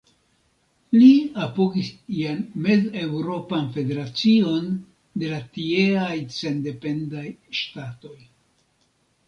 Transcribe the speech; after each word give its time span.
Li 0.93 1.09
apogis 1.47 1.91
ian 2.21 2.39
Mez-Eŭropan 2.63 3.69
Federacion 3.77 4.73
de 5.25 5.31
la 5.35 5.43
tieaj 5.59 6.17
sendependaj 6.41 7.27
ŝtatoj. 7.63 8.19